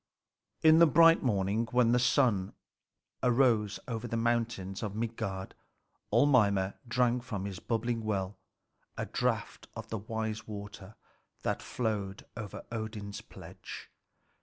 In 0.63 0.79
the 0.79 0.87
bright 0.87 1.21
morning, 1.21 1.67
when 1.71 1.91
the 1.91 1.99
sun 1.99 2.53
rose 3.21 3.79
over 3.87 4.07
the 4.07 4.17
mountains 4.17 4.81
of 4.81 4.95
Midgard, 4.95 5.53
old 6.11 6.29
Mimer 6.29 6.73
drank 6.87 7.21
from 7.21 7.45
his 7.45 7.59
bubbly 7.59 7.95
well 7.95 8.39
a 8.97 9.05
draught 9.05 9.67
of 9.75 9.89
the 9.89 9.99
wise 9.99 10.47
water 10.47 10.95
that 11.43 11.61
flowed 11.61 12.25
over 12.35 12.65
Odin's 12.71 13.21
pledge. 13.21 13.91